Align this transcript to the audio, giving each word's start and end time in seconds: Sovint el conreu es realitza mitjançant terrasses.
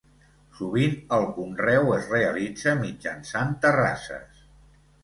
Sovint 0.59 0.95
el 1.17 1.27
conreu 1.35 1.93
es 1.99 2.09
realitza 2.17 2.75
mitjançant 2.83 3.57
terrasses. 3.69 4.47